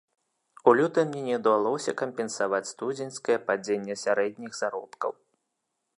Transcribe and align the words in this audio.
У 0.69 0.71
лютым 0.79 1.11
не 1.17 1.21
не 1.27 1.35
ўдалося 1.41 1.93
кампенсаваць 2.01 2.63
студзеньскае 2.71 3.37
падзенне 3.51 3.99
сярэдніх 4.05 4.59
заробкаў. 4.65 5.11